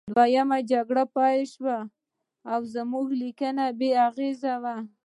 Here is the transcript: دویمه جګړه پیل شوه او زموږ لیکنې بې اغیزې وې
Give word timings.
دویمه 0.15 0.59
جګړه 0.71 1.03
پیل 1.15 1.41
شوه 1.53 1.77
او 2.51 2.59
زموږ 2.75 3.07
لیکنې 3.21 3.67
بې 3.79 3.89
اغیزې 4.07 4.53
وې 4.63 4.77